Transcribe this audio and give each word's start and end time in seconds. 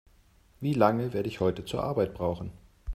Wie 0.61 0.73
lange 0.73 1.13
werde 1.13 1.29
ich 1.29 1.41
heute 1.41 1.63
zur 1.63 1.83
Arbeit 1.83 2.15
brauchen? 2.15 2.51